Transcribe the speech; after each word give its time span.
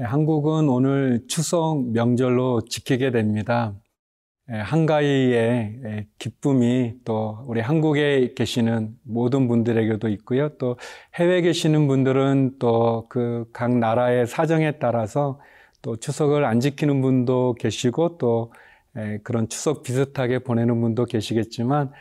예, 0.00 0.04
한국은 0.04 0.68
오늘 0.68 1.20
추석 1.28 1.90
명절로 1.92 2.62
지키게 2.68 3.10
됩니다. 3.12 3.74
예, 4.52 4.56
한가위의 4.56 5.80
예, 5.84 6.06
기쁨이 6.18 6.94
또 7.04 7.38
우리 7.46 7.60
한국에 7.60 8.34
계시는 8.34 8.94
모든 9.04 9.48
분들에게도 9.48 10.08
있고요. 10.10 10.50
또 10.58 10.76
해외에 11.16 11.40
계시는 11.42 11.88
분들은 11.88 12.56
또 12.58 13.06
그 13.08 13.46
각 13.52 13.76
나라의 13.78 14.26
사정에 14.26 14.72
따라서 14.78 15.40
또 15.82 15.96
추석을 15.96 16.44
안 16.44 16.60
지키는 16.60 17.00
분도 17.02 17.54
계시고 17.54 18.18
또 18.18 18.52
그런 19.24 19.48
추석 19.48 19.82
비슷하게 19.82 20.40
보내는 20.40 20.80
분도 20.80 21.04
계시겠지만 21.04 21.92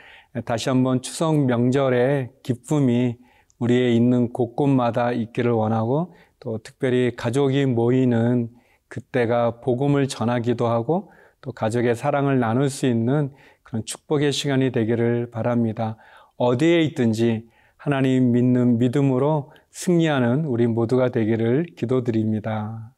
다시 0.46 0.70
한번 0.70 1.02
추석 1.02 1.46
명절의 1.46 2.32
기쁨이 2.44 3.18
우리의 3.60 3.96
있는 3.96 4.34
곳곳마다 4.34 5.12
있기를 5.14 5.52
원하고 5.52 6.14
또 6.46 6.60
특별히 6.60 7.16
가족이 7.16 7.66
모이는 7.66 8.50
그때가 8.88 9.62
복음을 9.62 10.08
전하기도 10.08 10.68
하고 10.68 11.12
또 11.42 11.52
가족의 11.52 11.96
사랑을 11.96 12.40
나눌 12.40 12.70
수 12.70 12.86
있는 12.86 13.34
그런 13.64 13.84
축복의 13.84 14.32
시간이 14.32 14.72
되기를 14.72 15.32
바랍니다. 15.32 15.98
어디에 16.38 16.82
있든지 16.84 17.50
하나님 17.78 18.32
믿는 18.32 18.78
믿음으로 18.78 19.54
승리하는 19.72 20.46
우리 20.46 20.68
모두가 20.68 21.10
되기를 21.10 21.66
기도드립니다. 21.76 22.94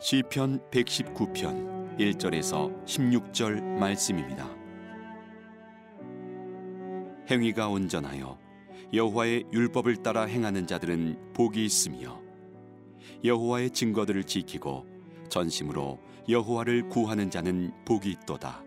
시편 0.00 0.58
119편 0.72 1.81
1절에서 1.98 2.84
16절 2.86 3.60
말씀입니다. 3.78 4.48
행위가 7.30 7.68
온전하여 7.68 8.38
여호와의 8.92 9.44
율법을 9.52 9.96
따라 10.02 10.22
행하는 10.24 10.66
자들은 10.66 11.32
복이 11.34 11.64
있으며 11.64 12.20
여호와의 13.24 13.70
증거들을 13.70 14.24
지키고 14.24 14.86
전심으로 15.28 15.98
여호와를 16.28 16.88
구하는 16.88 17.30
자는 17.30 17.72
복이 17.84 18.10
있도다. 18.10 18.62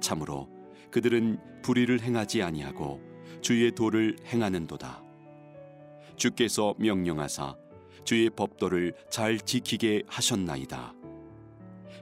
참으로 0.00 0.48
그들은 0.90 1.38
불의를 1.62 2.00
행하지 2.00 2.42
아니하고 2.42 3.00
주의 3.40 3.70
도를 3.72 4.16
행하는도다. 4.26 5.02
주께서 6.16 6.74
명령하사 6.78 7.56
주의 8.04 8.30
법도를 8.30 8.94
잘 9.10 9.38
지키게 9.38 10.04
하셨나이다. 10.06 10.97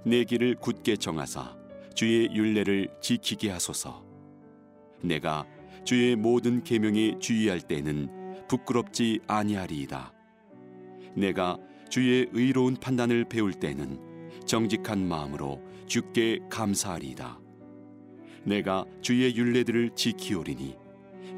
내 0.07 0.23
길을 0.23 0.55
굳게 0.61 0.99
정하사 0.99 1.57
주의 1.93 2.31
윤례를 2.33 2.91
지키게 3.01 3.51
하소서. 3.51 4.05
내가 5.03 5.45
주의 5.85 6.15
모든 6.15 6.63
계명에 6.63 7.19
주의할 7.19 7.61
때는 7.61 8.47
부끄럽지 8.47 9.19
아니하리이다. 9.27 10.13
내가 11.17 11.59
주의 11.91 12.29
의로운 12.33 12.77
판단을 12.77 13.25
배울 13.25 13.53
때는 13.53 13.99
정직한 14.45 15.05
마음으로 15.09 15.61
주께 15.89 16.39
감사하리이다. 16.51 17.41
내가 18.45 18.85
주의 19.01 19.35
윤례들을 19.35 19.97
지키오리니 19.97 20.77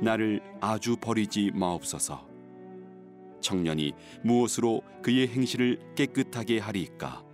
나를 0.02 0.42
아주 0.60 0.98
버리지 1.00 1.52
마옵소서. 1.54 2.28
청년이 3.40 3.94
무엇으로 4.24 4.82
그의 5.00 5.28
행실을 5.28 5.78
깨끗하게 5.94 6.58
하리까 6.58 7.26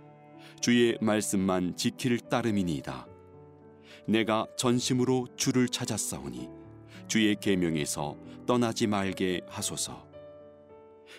주의 0.65 0.97
말씀만 0.99 1.75
지킬 1.75 2.17
따름이니이다. 2.17 3.05
내가 4.07 4.47
전심으로 4.57 5.27
주를 5.35 5.67
찾았사오니 5.67 6.49
주의 7.07 7.35
계명에서 7.35 8.17
떠나지 8.47 8.87
말게 8.87 9.41
하소서. 9.47 10.07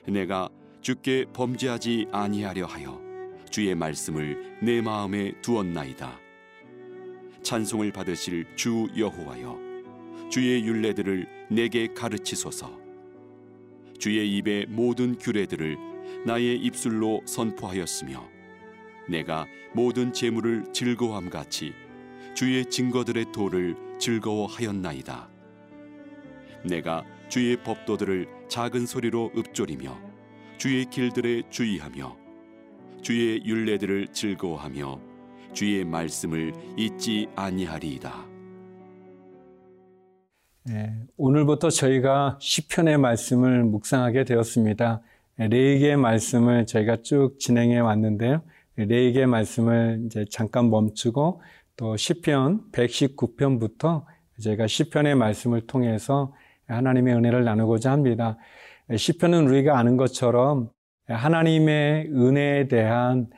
내가 0.09 0.49
주께 0.81 1.27
범죄하지 1.33 2.09
아니하려 2.11 2.67
하여 2.67 3.01
주의 3.49 3.73
말씀을 3.73 4.59
내 4.65 4.81
마음에 4.81 5.41
두었나이다. 5.43 6.19
찬송을 7.45 7.93
받으실 7.93 8.47
주 8.57 8.89
여호와여 8.99 10.28
주의 10.28 10.61
윤례들을 10.67 11.47
내게 11.53 11.87
가르치소서. 11.95 12.77
주의 14.01 14.39
입의 14.39 14.67
모든 14.71 15.17
규례들을 15.17 15.77
나의 16.27 16.57
입술로 16.57 17.23
선포하였으며 17.27 18.35
내가 19.09 19.47
모든 19.72 20.12
재물을 20.12 20.72
즐거함 20.72 21.31
같이 21.31 21.72
주의 22.34 22.65
증거들의 22.67 23.33
도를 23.33 23.77
즐거워하였나이다. 23.99 25.28
내가 26.65 27.05
주의 27.28 27.56
법도들을 27.56 28.28
작은 28.49 28.87
소리로 28.87 29.33
읊조리며 29.37 29.99
주의 30.59 30.84
길들에 30.84 31.43
주의하며 31.50 32.16
주의 33.03 33.43
윤례들을 33.45 34.09
즐거워하며 34.09 35.00
주의 35.53 35.84
말씀을 35.84 36.53
잊지 36.77 37.28
아니하리이다. 37.37 38.27
네, 40.65 40.93
오늘부터 41.16 41.71
저희가 41.71 42.39
시편의 42.41 42.99
말씀을 42.99 43.62
묵상하게 43.65 44.25
되었습니다. 44.25 45.00
네 45.39 45.78
개의 45.78 45.97
말씀을 45.97 46.66
저희가 46.66 47.03
쭉 47.03 47.39
진행해 47.39 47.78
왔는데요. 47.78 48.43
네 48.78 49.10
개의 49.12 49.26
말씀을 49.26 50.03
이제 50.04 50.26
잠깐 50.31 50.69
멈추고 50.69 51.41
또 51.76 51.97
시편 51.97 52.72
119편부터 52.72 54.04
저희가 54.42 54.66
시편의 54.66 55.14
말씀을 55.14 55.66
통해서 55.66 56.34
하나님의 56.66 57.15
은혜를 57.15 57.44
나누고자 57.44 57.91
합니다. 57.91 58.36
시편은 58.94 59.48
우리가 59.48 59.78
아는 59.78 59.97
것처럼 59.97 60.69
하나님의 61.09 62.10
은혜에 62.12 62.69
대한 62.69 63.28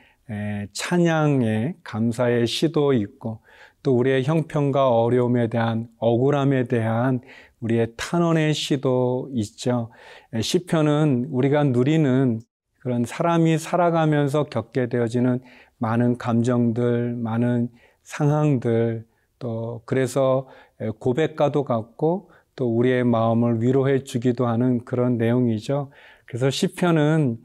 찬양의 0.73 1.77
감사의 1.85 2.49
시도 2.49 2.93
있고 2.93 3.41
또 3.85 3.97
우리의 3.97 4.25
형편과 4.25 4.91
어려움에 4.91 5.47
대한 5.47 5.87
억울함에 5.99 6.65
대한 6.65 7.21
우리의 7.61 7.93
탄원의 7.97 8.55
시도 8.55 9.31
있죠. 9.35 9.93
시편은 10.41 11.29
우리가 11.31 11.63
누리는 11.63 12.41
그런 12.89 13.05
사람이 13.05 13.59
살아가면서 13.59 14.45
겪게 14.45 14.89
되어지는 14.89 15.41
많은 15.77 16.17
감정들, 16.17 17.17
많은 17.17 17.69
상황들, 18.03 19.05
또 19.39 19.83
그래서 19.85 20.49
고백과도 20.99 21.65
같고 21.65 22.31
또 22.57 22.75
우리의 22.75 23.05
마음을 23.05 23.61
위로해 23.61 24.05
주기도 24.05 24.47
하는 24.47 24.87
그런 24.87 25.19
내용이죠. 25.19 25.93
그래서 26.25 26.49
시편은 26.49 27.37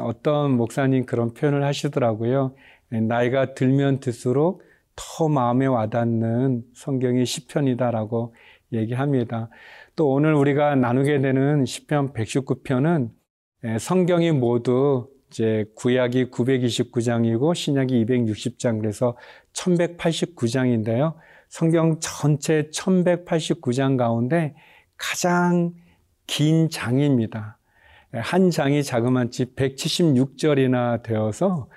어떤 0.00 0.50
목사님 0.58 1.06
그런 1.06 1.32
표현을 1.32 1.64
하시더라고요. 1.64 2.54
나이가 2.90 3.54
들면 3.54 4.00
들수록 4.00 4.60
더 4.96 5.30
마음에 5.30 5.64
와닿는 5.64 6.62
성경이 6.74 7.24
시편이다라고 7.24 8.34
얘기합니다. 8.74 9.48
또 9.96 10.12
오늘 10.12 10.34
우리가 10.34 10.74
나누게 10.74 11.22
되는 11.22 11.64
시편 11.64 12.12
119편은 12.12 13.18
성경이 13.78 14.32
모두 14.32 15.08
이제 15.30 15.64
구약이 15.76 16.30
929장이고 16.30 17.54
신약이 17.54 18.04
260장 18.06 18.80
그래서 18.80 19.16
1189장인데요. 19.52 21.14
성경 21.48 21.98
전체 22.00 22.68
1189장 22.72 23.96
가운데 23.96 24.54
가장 24.96 25.72
긴 26.26 26.70
장입니다. 26.70 27.58
한 28.12 28.50
장이 28.50 28.82
자그마치 28.82 29.54
176절이나 29.54 31.02
되어서 31.02 31.68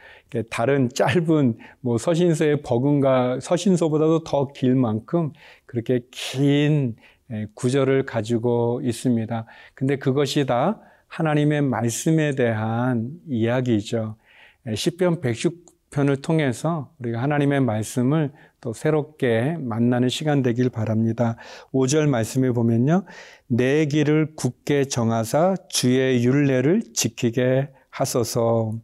다른 0.49 0.89
짧은 0.89 1.57
뭐 1.81 1.97
서신서의 1.97 2.63
버금가 2.63 3.39
서신서보다도 3.39 4.23
더 4.23 4.47
길 4.47 4.73
만큼 4.73 5.31
그렇게 5.67 6.01
긴 6.09 6.95
구절을 7.53 8.05
가지고 8.05 8.81
있습니다. 8.83 9.45
근데 9.75 9.97
그것이 9.97 10.45
다 10.47 10.79
하나님의 11.13 11.61
말씀에 11.61 12.33
대한 12.33 13.11
이야기죠. 13.27 14.15
시편 14.73 15.21
110편을 15.21 16.23
통해서 16.23 16.91
우리가 16.97 17.21
하나님의 17.21 17.61
말씀을 17.61 18.31
또 18.61 18.73
새롭게 18.73 19.57
만나는 19.59 20.09
시간 20.09 20.41
되길 20.41 20.71
바랍니다. 20.71 21.37
5절 21.71 22.09
말씀에 22.09 22.51
보면요. 22.51 23.05
내 23.45 23.85
길을 23.85 24.33
굳게 24.35 24.85
정하사 24.85 25.55
주의 25.69 26.25
윤례를 26.25 26.81
지키게 26.95 27.69
하소서. 27.91 28.79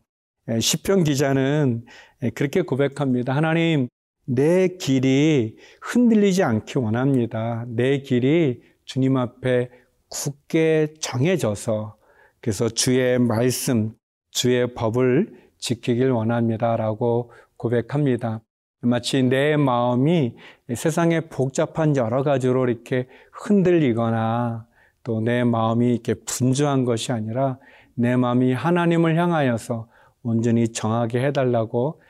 예, 0.51 0.59
시편 0.59 1.05
기자는 1.05 1.83
예, 2.21 2.29
그렇게 2.29 2.61
고백합니다. 2.61 3.35
하나님, 3.35 3.87
내 4.25 4.67
길이 4.67 5.55
흔들리지 5.81 6.43
않기 6.43 6.77
원합니다. 6.77 7.65
내 7.69 8.01
길이 8.01 8.61
주님 8.85 9.17
앞에 9.17 9.69
굳게 10.09 10.93
정해져서 10.99 11.98
그래서 12.41 12.69
주의 12.69 13.19
말씀, 13.19 13.93
주의 14.31 14.73
법을 14.73 15.33
지키길 15.57 16.11
원합니다 16.11 16.77
라고 16.77 17.31
고백합니다. 17.57 18.41
마치 18.81 19.21
내 19.23 19.57
마음이 19.57 20.35
세상의 20.73 21.29
복잡한 21.29 21.95
여러 21.97 22.23
가지로 22.23 22.67
이렇게 22.69 23.07
흔들리거나 23.33 24.67
또 25.03 25.21
내 25.21 25.43
마음이 25.43 25.93
이렇게 25.93 26.13
분주한 26.13 26.85
것이 26.85 27.11
아니라 27.11 27.57
내 27.95 28.15
마음이 28.15 28.53
하나님을 28.53 29.17
향하여서 29.17 29.87
온전히 30.21 30.69
정하게 30.69 31.25
해달라고 31.25 32.01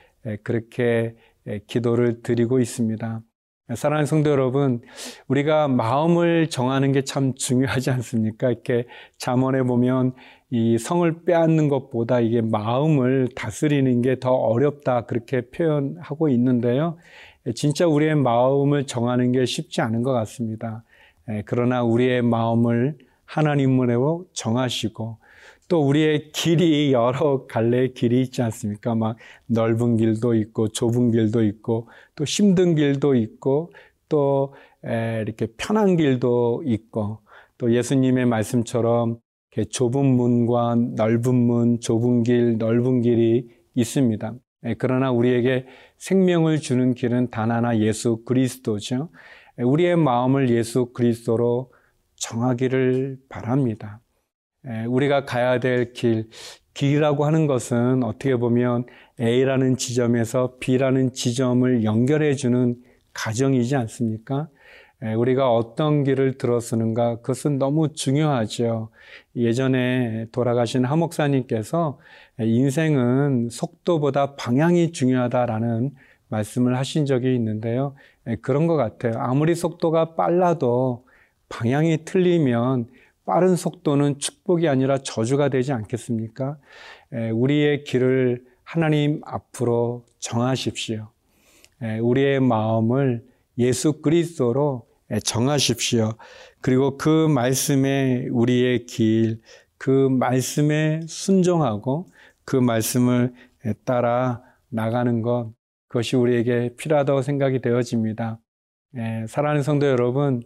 그렇게 0.43 1.15
기도를 1.67 2.21
드리고 2.21 2.59
있습니다. 2.59 3.21
사랑하는 3.75 4.05
성도 4.07 4.31
여러분, 4.31 4.81
우리가 5.27 5.67
마음을 5.67 6.49
정하는 6.49 6.91
게 6.91 7.03
참 7.03 7.35
중요하지 7.35 7.91
않습니까? 7.91 8.49
이렇게 8.49 8.85
잠언에 9.17 9.61
보면 9.63 10.13
이 10.49 10.77
성을 10.79 11.23
빼앗는 11.23 11.69
것보다 11.69 12.19
이게 12.19 12.41
마음을 12.41 13.29
다스리는 13.35 14.01
게 14.01 14.15
더 14.19 14.31
어렵다 14.31 15.05
그렇게 15.05 15.41
표현하고 15.49 16.29
있는데요. 16.29 16.97
진짜 17.55 17.85
우리의 17.87 18.15
마음을 18.15 18.85
정하는 18.87 19.31
게 19.31 19.45
쉽지 19.45 19.81
않은 19.81 20.01
것 20.03 20.13
같습니다. 20.13 20.83
그러나 21.45 21.83
우리의 21.83 22.23
마음을 22.23 22.97
하나님으로 23.25 24.25
정하시고 24.33 25.17
또 25.69 25.87
우리의 25.87 26.31
길이 26.33 26.91
여러 26.91 27.45
갈래의 27.47 27.93
길이 27.93 28.21
있지 28.21 28.41
않습니까? 28.41 28.95
막 28.95 29.15
넓은 29.45 29.95
길도 29.95 30.33
있고 30.33 30.67
좁은 30.69 31.11
길도 31.11 31.43
있고 31.45 31.87
또 32.15 32.23
힘든 32.25 32.75
길도 32.75 33.15
있고 33.15 33.71
또 34.09 34.53
이렇게 34.83 35.47
편한 35.57 35.95
길도 35.95 36.63
있고 36.65 37.19
또 37.57 37.73
예수님의 37.73 38.25
말씀처럼 38.25 39.19
좁은 39.69 40.05
문과 40.05 40.75
넓은 40.75 41.35
문, 41.35 41.79
좁은 41.79 42.23
길, 42.23 42.57
넓은 42.57 43.01
길이 43.01 43.47
있습니다. 43.75 44.33
그러나 44.77 45.11
우리에게 45.11 45.67
생명을 45.97 46.59
주는 46.59 46.93
길은 46.95 47.29
단 47.29 47.51
하나 47.51 47.77
예수 47.77 48.23
그리스도죠. 48.25 49.09
우리의 49.57 49.97
마음을 49.97 50.49
예수 50.49 50.87
그리스도로 50.93 51.71
정하기를 52.15 53.19
바랍니다. 53.29 54.01
우리가 54.87 55.25
가야 55.25 55.59
될 55.59 55.93
길, 55.93 56.29
길이라고 56.73 57.25
하는 57.25 57.47
것은 57.47 58.03
어떻게 58.03 58.35
보면 58.35 58.85
A라는 59.19 59.77
지점에서 59.77 60.57
B라는 60.59 61.13
지점을 61.13 61.83
연결해 61.83 62.35
주는 62.35 62.75
가정이지 63.13 63.75
않습니까? 63.75 64.47
우리가 65.17 65.53
어떤 65.53 66.03
길을 66.03 66.37
들어서는가 66.37 67.17
그것은 67.17 67.57
너무 67.57 67.93
중요하죠. 67.93 68.89
예전에 69.35 70.27
돌아가신 70.31 70.83
하목사님께서 70.85 71.99
인생은 72.39 73.49
속도보다 73.49 74.35
방향이 74.35 74.91
중요하다라는 74.91 75.91
말씀을 76.27 76.77
하신 76.77 77.05
적이 77.05 77.33
있는데요. 77.35 77.95
그런 78.41 78.67
것 78.67 78.75
같아요. 78.75 79.13
아무리 79.17 79.55
속도가 79.55 80.15
빨라도 80.15 81.05
방향이 81.47 82.05
틀리면 82.05 82.87
빠른 83.29 83.55
속도는 83.55 84.17
축복이 84.17 84.67
아니라 84.67 84.97
저주가 84.97 85.49
되지 85.49 85.71
않겠습니까? 85.71 86.57
우리의 87.31 87.83
길을 87.83 88.43
하나님 88.63 89.21
앞으로 89.23 90.03
정하십시오. 90.17 91.11
우리의 92.01 92.39
마음을 92.39 93.23
예수 93.59 94.01
그리스도로 94.01 94.87
정하십시오. 95.23 96.13
그리고 96.59 96.97
그 96.97 97.27
말씀에 97.27 98.25
우리의 98.31 98.87
길, 98.87 99.41
그 99.77 100.09
말씀에 100.09 101.01
순종하고 101.07 102.07
그 102.45 102.55
말씀을 102.55 103.31
따라 103.85 104.41
나가는 104.69 105.21
것, 105.21 105.53
그것이 105.87 106.15
우리에게 106.15 106.73
필요하다고 106.77 107.21
생각이 107.21 107.61
되어집니다. 107.61 108.39
사랑하는 109.27 109.61
성도 109.61 109.85
여러분, 109.85 110.41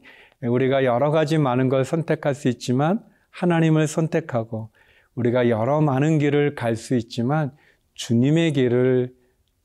우리가 0.47 0.83
여러 0.83 1.11
가지 1.11 1.37
많은 1.37 1.69
걸 1.69 1.85
선택할 1.85 2.35
수 2.35 2.47
있지만 2.49 3.03
하나님을 3.29 3.87
선택하고 3.87 4.69
우리가 5.15 5.49
여러 5.49 5.81
많은 5.81 6.19
길을 6.19 6.55
갈 6.55 6.75
수 6.75 6.95
있지만 6.95 7.51
주님의 7.93 8.53
길을 8.53 9.13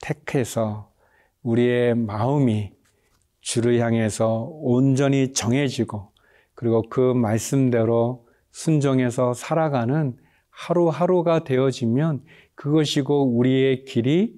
택해서 0.00 0.92
우리의 1.42 1.94
마음이 1.94 2.72
주를 3.40 3.80
향해서 3.80 4.48
온전히 4.50 5.32
정해지고 5.32 6.12
그리고 6.54 6.82
그 6.88 7.14
말씀대로 7.14 8.26
순종해서 8.50 9.32
살아가는 9.32 10.16
하루하루가 10.50 11.44
되어지면 11.44 12.24
그것이고 12.54 13.36
우리의 13.36 13.84
길이 13.84 14.34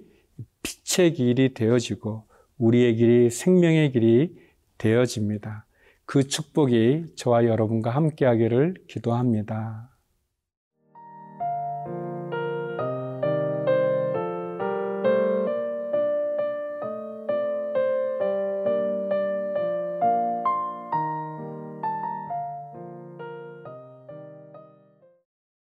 빛의 0.63 1.15
길이 1.15 1.55
되어지고 1.55 2.27
우리의 2.59 2.95
길이 2.97 3.31
생명의 3.31 3.93
길이 3.93 4.37
되어집니다. 4.79 5.67
그 6.13 6.27
축복이 6.27 7.15
저와 7.15 7.45
여러분과 7.45 7.91
함께 7.91 8.27
하기를 8.27 8.75
기도합니다. 8.89 9.97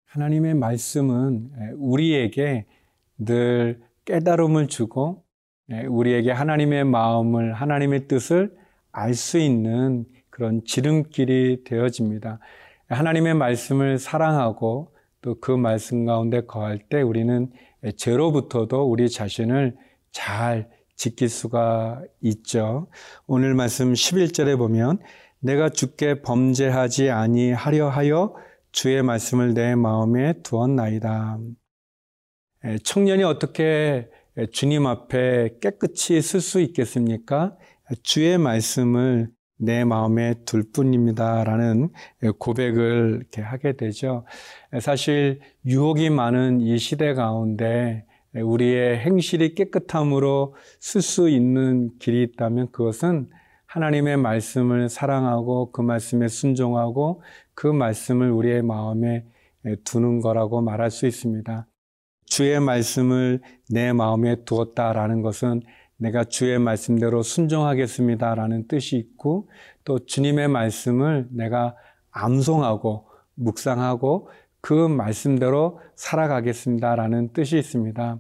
하나님의 0.06 0.54
말씀은 0.54 1.50
우리에게 1.78 2.68
늘 3.18 3.82
깨달음을 4.06 4.68
주고 4.68 5.24
우리에게 5.88 6.30
하나님의 6.30 6.84
마음을, 6.84 7.54
하나님의 7.54 8.08
뜻을 8.08 8.56
알 8.92 9.16
수 9.16 9.40
있는 9.40 10.06
그런 10.38 10.62
지름길이 10.64 11.64
되어집니다. 11.64 12.38
하나님의 12.90 13.34
말씀을 13.34 13.98
사랑하고 13.98 14.94
또 15.22 15.34
그 15.42 15.52
말씀 15.52 16.06
가운데 16.06 16.46
거할 16.46 16.78
때 16.78 17.02
우리는 17.02 17.52
죄로부터도 17.98 18.88
우리 18.88 19.10
자신을 19.10 19.76
잘 20.12 20.70
지킬 20.96 21.28
수가 21.28 22.04
있죠. 22.22 22.88
오늘 23.26 23.56
말씀 23.56 23.94
11절에 23.94 24.60
보면 24.60 25.00
내가 25.40 25.70
주께 25.70 26.22
범죄하지 26.22 27.10
아니하려 27.10 27.90
하여 27.90 28.36
주의 28.72 29.02
말씀을 29.02 29.56
내 29.56 29.74
마음에 29.74 30.34
두었나이다. 30.44 31.40
청년이 32.84 33.24
어떻게 33.24 34.08
주님 34.52 34.86
앞에 34.86 35.58
깨끗이 35.62 36.22
쓸 36.22 36.42
수 36.42 36.62
있겠습니까? 36.62 37.58
주의 38.04 38.38
말씀을 38.38 39.32
내 39.58 39.84
마음에 39.84 40.36
둘 40.46 40.64
뿐입니다. 40.72 41.44
라는 41.44 41.90
고백을 42.40 43.18
이렇게 43.20 43.42
하게 43.42 43.76
되죠. 43.76 44.26
사실 44.80 45.40
유혹이 45.66 46.10
많은 46.10 46.62
이 46.62 46.78
시대 46.78 47.14
가운데 47.14 48.06
우리의 48.36 49.00
행실이 49.00 49.56
깨끗함으로 49.56 50.56
쓸 50.80 51.02
수 51.02 51.30
있는 51.30 51.90
길이 52.00 52.24
있다면 52.24 52.72
그것은 52.72 53.30
하나님의 53.66 54.18
말씀을 54.18 54.90
사랑하고 54.90 55.72
그 55.72 55.82
말씀에 55.82 56.28
순종하고 56.28 57.22
그 57.54 57.68
말씀을 57.68 58.32
우리의 58.32 58.62
마음에 58.62 59.26
두는 59.84 60.22
거라고 60.22 60.62
말할 60.62 60.92
수 60.92 61.08
있습니다. 61.08 61.68
주의 62.26 62.60
말씀을 62.60 63.42
내 63.70 63.94
마음에 63.94 64.44
두었다라는 64.44 65.22
것은 65.22 65.62
내가 65.98 66.24
주의 66.24 66.58
말씀대로 66.60 67.24
순종하겠습니다라는 67.24 68.68
뜻이 68.68 68.98
있고 68.98 69.50
또 69.84 70.06
주님의 70.06 70.48
말씀을 70.48 71.28
내가 71.32 71.76
암송하고 72.12 73.08
묵상하고 73.36 74.30
그 74.62 74.74
말씀대로 74.74 75.80
살아가겠습니다라는 75.96 77.34
뜻이 77.34 77.58
있습니다. 77.58 78.20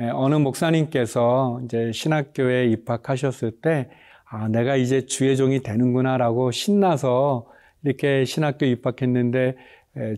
예, 0.00 0.08
어느 0.08 0.34
목사님께서 0.34 1.60
이제 1.64 1.92
신학교에 1.92 2.66
입학하셨을 2.66 3.60
때 3.60 3.90
아, 4.28 4.48
내가 4.48 4.76
이제 4.76 5.06
주의 5.06 5.36
종이 5.36 5.62
되는구나라고 5.62 6.50
신나서 6.50 7.46
이렇게 7.84 8.24
신학교 8.24 8.66
입학했는데 8.66 9.56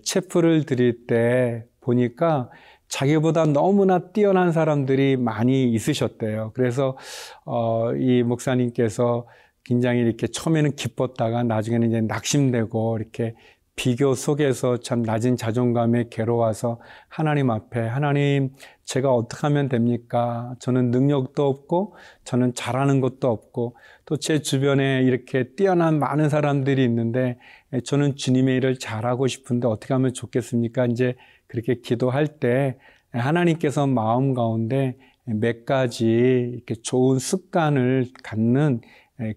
체프를 0.04 0.64
드릴 0.64 1.06
때 1.06 1.66
보니까 1.80 2.48
자기보다 2.88 3.46
너무나 3.46 3.98
뛰어난 3.98 4.52
사람들이 4.52 5.16
많이 5.16 5.70
있으셨대요. 5.72 6.52
그래서 6.54 6.96
어, 7.44 7.92
이 7.94 8.22
목사님께서 8.22 9.26
굉장히 9.64 10.00
이렇게 10.00 10.28
처음에는 10.28 10.76
기뻤다가 10.76 11.42
나중에는 11.42 11.88
이제 11.88 12.00
낙심되고 12.00 12.98
이렇게 12.98 13.34
비교 13.74 14.14
속에서 14.14 14.78
참 14.78 15.02
낮은 15.02 15.36
자존감에 15.36 16.06
괴로워서 16.10 16.80
하나님 17.08 17.50
앞에 17.50 17.78
하나님 17.80 18.54
제가 18.84 19.12
어떻게 19.12 19.46
하면 19.48 19.68
됩니까? 19.68 20.54
저는 20.60 20.90
능력도 20.90 21.46
없고 21.46 21.94
저는 22.24 22.54
잘하는 22.54 23.00
것도 23.02 23.28
없고 23.28 23.76
또 24.06 24.16
제 24.16 24.40
주변에 24.40 25.02
이렇게 25.02 25.50
뛰어난 25.56 25.98
많은 25.98 26.30
사람들이 26.30 26.82
있는데 26.84 27.38
저는 27.84 28.16
주님의 28.16 28.56
일을 28.56 28.78
잘하고 28.78 29.26
싶은데 29.26 29.68
어떻게 29.68 29.92
하면 29.92 30.14
좋겠습니까? 30.14 30.86
이제 30.86 31.14
그렇게 31.46 31.76
기도할 31.76 32.26
때 32.26 32.76
하나님께서 33.12 33.86
마음 33.86 34.34
가운데 34.34 34.96
몇 35.24 35.64
가지 35.64 36.06
이렇게 36.06 36.74
좋은 36.74 37.18
습관을 37.18 38.08
갖는 38.22 38.80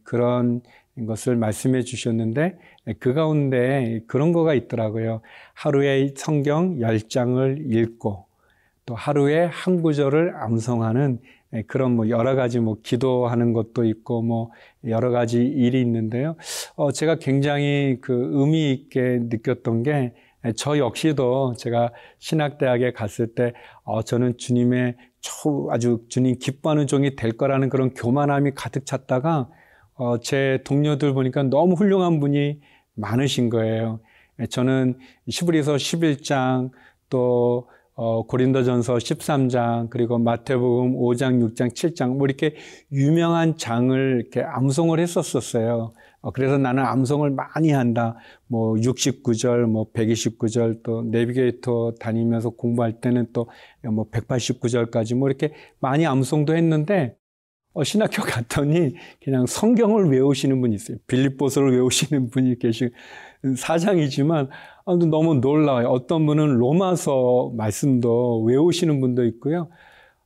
그런 0.04 0.62
것을 1.08 1.36
말씀해 1.36 1.82
주셨는데 1.82 2.58
그 3.00 3.14
가운데 3.14 4.02
그런 4.08 4.34
거가 4.34 4.54
있더라고요. 4.54 5.22
하루에 5.54 6.14
성경 6.16 6.78
10장을 6.78 7.74
읽고 7.74 8.26
또 8.86 8.96
하루에 8.96 9.46
한 9.46 9.82
구절을 9.82 10.36
암송하는 10.36 11.20
그런 11.68 11.96
뭐 11.96 12.10
여러 12.10 12.36
가지 12.36 12.60
뭐 12.60 12.78
기도하는 12.84 13.54
것도 13.54 13.86
있고 13.86 14.22
뭐 14.22 14.52
여러 14.86 15.10
가지 15.10 15.44
일이 15.44 15.82
있는데요. 15.82 16.36
어 16.76 16.92
제가 16.92 17.16
굉장히 17.16 17.98
그 18.02 18.30
의미 18.34 18.72
있게 18.72 19.20
느꼈던 19.24 19.84
게 19.84 20.14
저 20.56 20.78
역시도 20.78 21.56
제가 21.58 21.92
신학대학에 22.20 22.94
갔을 22.94 23.34
때 23.34 23.54
어, 23.84 24.02
저는 24.02 24.38
주님의 24.38 24.96
아주 25.70 26.06
주님 26.08 26.38
기뻐하는 26.40 26.88
종이 26.88 27.16
될 27.16 27.34
거라는 27.34 27.70
그런 27.70 27.94
교만함이 27.94 28.52
가득 28.56 28.86
찼다가 28.86 29.50
어, 29.96 30.20
제 30.20 30.60
동료들 30.64 31.14
보니까 31.14 31.44
너무 31.44 31.76
훌륭한 31.76 32.20
분이 32.20 32.62
많으신 32.96 33.50
거예요. 33.50 34.00
저는 34.50 34.98
시브리서 35.28 35.76
11장 35.76 36.72
또 37.10 37.68
어, 37.96 38.26
고린도전서 38.26 38.96
13장 38.96 39.90
그리고 39.90 40.18
마태복음 40.20 40.96
5장, 40.96 41.42
6장, 41.44 41.74
7장 41.74 42.16
뭐 42.16 42.28
이렇게 42.28 42.56
유명한 42.94 43.58
장을 43.58 44.22
이렇게 44.22 44.42
암송을 44.42 45.02
했었었어요. 45.02 45.94
어, 46.22 46.32
그래서 46.32 46.58
나는 46.58 46.84
암송을 46.84 47.32
많이 47.32 47.72
한다. 47.72 48.18
뭐 48.48 48.74
69절, 48.76 49.66
뭐 49.66 49.92
129절 49.94 50.84
또 50.84 51.04
내비게이터 51.04 51.94
다니면서 52.00 52.50
공부할 52.52 53.00
때는 53.00 53.28
또 53.34 53.48
뭐 53.88 54.10
189절까지 54.10 55.16
뭐 55.16 55.30
이렇게 55.30 55.54
많이 55.80 56.06
암송도 56.06 56.56
했는데 56.56 57.16
어, 57.74 57.84
신학교 57.84 58.24
갔더니 58.24 58.96
그냥 59.24 59.46
성경을 59.46 60.10
외우시는 60.12 60.60
분이 60.60 60.76
있어요. 60.76 60.98
빌립보서를 61.08 61.72
외우시는 61.74 62.30
분이 62.30 62.60
계시 62.60 62.90
사장이지만 63.56 64.50
너무 65.10 65.36
놀라워요. 65.36 65.88
어떤 65.88 66.26
분은 66.26 66.58
로마서 66.58 67.54
말씀도 67.56 68.44
외우시는 68.44 69.00
분도 69.00 69.24
있고요. 69.26 69.70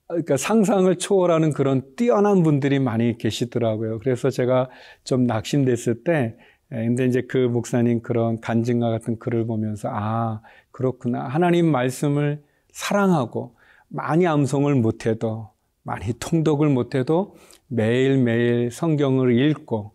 그러니까 0.07 0.37
상상을 0.37 0.95
초월하는 0.97 1.53
그런 1.53 1.81
뛰어난 1.95 2.43
분들이 2.43 2.79
많이 2.79 3.17
계시더라고요. 3.17 3.99
그래서 3.99 4.29
제가 4.29 4.69
좀 5.03 5.25
낙심됐을 5.25 6.03
때, 6.03 6.35
예, 6.71 6.75
근데 6.75 7.05
이제 7.05 7.21
그 7.21 7.37
목사님 7.37 8.01
그런 8.01 8.39
간증과 8.41 8.89
같은 8.89 9.17
글을 9.19 9.45
보면서, 9.47 9.89
아, 9.91 10.41
그렇구나. 10.71 11.27
하나님 11.27 11.71
말씀을 11.71 12.41
사랑하고, 12.71 13.55
많이 13.87 14.27
암송을 14.27 14.75
못해도, 14.75 15.49
많이 15.83 16.13
통독을 16.19 16.69
못해도 16.69 17.35
매일매일 17.67 18.71
성경을 18.71 19.37
읽고, 19.39 19.93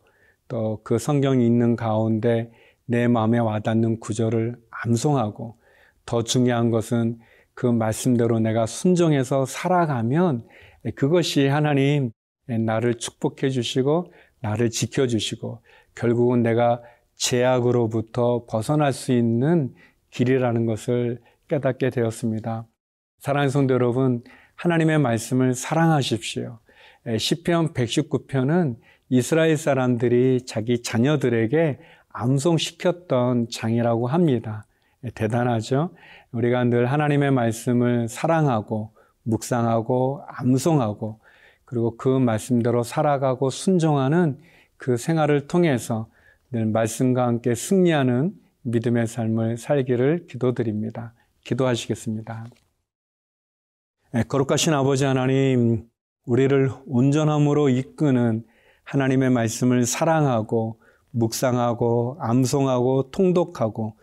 또 0.48 0.80
그 0.82 0.98
성경이 0.98 1.46
있는 1.46 1.76
가운데 1.76 2.50
내 2.86 3.06
마음에 3.06 3.38
와닿는 3.38 4.00
구절을 4.00 4.56
암송하고 4.70 5.56
더 6.06 6.22
중요한 6.24 6.70
것은 6.70 7.18
그 7.58 7.66
말씀대로 7.66 8.38
내가 8.38 8.66
순종해서 8.66 9.44
살아가면 9.44 10.46
그것이 10.94 11.48
하나님 11.48 12.12
나를 12.46 12.98
축복해 12.98 13.50
주시고 13.50 14.12
나를 14.38 14.70
지켜 14.70 15.08
주시고 15.08 15.60
결국은 15.96 16.44
내가 16.44 16.80
제약으로부터 17.16 18.46
벗어날 18.48 18.92
수 18.92 19.10
있는 19.10 19.74
길이라는 20.10 20.66
것을 20.66 21.20
깨닫게 21.48 21.90
되었습니다. 21.90 22.64
사랑하는 23.18 23.50
성도 23.50 23.74
여러분, 23.74 24.22
하나님의 24.54 25.00
말씀을 25.00 25.54
사랑하십시오. 25.54 26.60
시편 27.18 27.72
119편은 27.72 28.76
이스라엘 29.08 29.56
사람들이 29.56 30.42
자기 30.46 30.80
자녀들에게 30.80 31.80
암송시켰던 32.10 33.48
장이라고 33.50 34.06
합니다. 34.06 34.67
예, 35.04 35.10
대단하죠? 35.10 35.90
우리가 36.32 36.64
늘 36.64 36.86
하나님의 36.86 37.30
말씀을 37.30 38.08
사랑하고 38.08 38.92
묵상하고 39.22 40.24
암송하고 40.26 41.20
그리고 41.64 41.96
그 41.96 42.08
말씀대로 42.08 42.82
살아가고 42.82 43.50
순종하는 43.50 44.38
그 44.76 44.96
생활을 44.96 45.46
통해서 45.46 46.08
늘 46.50 46.66
말씀과 46.66 47.26
함께 47.26 47.54
승리하는 47.54 48.32
믿음의 48.62 49.06
삶을 49.06 49.58
살기를 49.58 50.26
기도드립니다. 50.26 51.14
기도하시겠습니다. 51.44 52.46
예, 54.14 54.22
거룩하신 54.22 54.72
아버지 54.72 55.04
하나님, 55.04 55.86
우리를 56.24 56.70
온전함으로 56.86 57.68
이끄는 57.68 58.44
하나님의 58.84 59.30
말씀을 59.30 59.84
사랑하고 59.84 60.80
묵상하고 61.10 62.16
암송하고 62.20 63.10
통독하고 63.10 63.96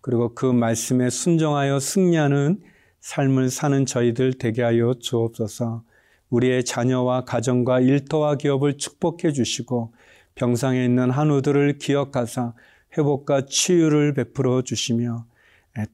그리고 0.00 0.34
그 0.34 0.46
말씀에 0.46 1.10
순종하여 1.10 1.78
승리하는 1.80 2.60
삶을 3.00 3.50
사는 3.50 3.86
저희들 3.86 4.34
되게 4.34 4.62
하여 4.62 4.94
주옵소서. 4.94 5.84
우리의 6.30 6.64
자녀와 6.64 7.24
가정과 7.24 7.80
일터와 7.80 8.36
기업을 8.36 8.76
축복해 8.76 9.32
주시고 9.32 9.92
병상에 10.34 10.84
있는 10.84 11.10
한우들을 11.10 11.78
기억하사 11.78 12.54
회복과 12.96 13.46
치유를 13.46 14.14
베풀어 14.14 14.62
주시며 14.62 15.26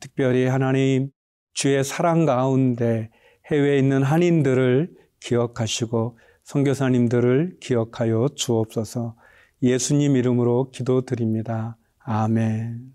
특별히 0.00 0.46
하나님 0.46 1.10
주의 1.52 1.82
사랑 1.82 2.26
가운데 2.26 3.10
해외에 3.50 3.78
있는 3.78 4.02
한인들을 4.02 4.90
기억하시고 5.20 6.18
선교사님들을 6.44 7.56
기억하여 7.60 8.28
주옵소서. 8.34 9.16
예수님 9.62 10.16
이름으로 10.16 10.70
기도드립니다. 10.70 11.76
아멘. 11.98 12.94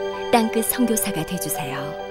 땅끝 0.31 0.65
성교사가 0.65 1.25
되주세요 1.25 2.10